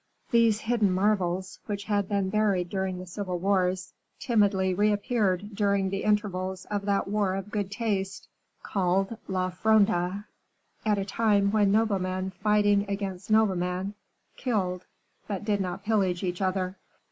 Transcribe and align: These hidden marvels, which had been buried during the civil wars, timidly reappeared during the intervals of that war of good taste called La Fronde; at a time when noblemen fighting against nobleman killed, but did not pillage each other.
These 0.31 0.61
hidden 0.61 0.91
marvels, 0.91 1.59
which 1.67 1.83
had 1.83 2.09
been 2.09 2.31
buried 2.31 2.69
during 2.71 2.97
the 2.97 3.05
civil 3.05 3.37
wars, 3.37 3.93
timidly 4.19 4.73
reappeared 4.73 5.51
during 5.53 5.91
the 5.91 6.01
intervals 6.05 6.65
of 6.71 6.85
that 6.85 7.07
war 7.07 7.35
of 7.35 7.51
good 7.51 7.69
taste 7.69 8.27
called 8.63 9.15
La 9.27 9.51
Fronde; 9.51 10.23
at 10.83 10.97
a 10.97 11.05
time 11.05 11.51
when 11.51 11.71
noblemen 11.71 12.31
fighting 12.31 12.83
against 12.89 13.29
nobleman 13.29 13.93
killed, 14.37 14.85
but 15.27 15.45
did 15.45 15.61
not 15.61 15.83
pillage 15.83 16.23
each 16.23 16.41
other. 16.41 16.77